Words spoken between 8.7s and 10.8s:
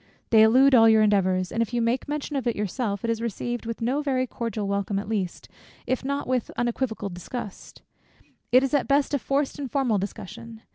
at the best a forced and formal discussion.